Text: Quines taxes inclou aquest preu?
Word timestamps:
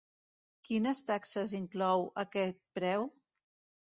Quines 0.67 1.01
taxes 1.09 1.53
inclou 1.59 2.07
aquest 2.23 2.59
preu? 2.79 3.05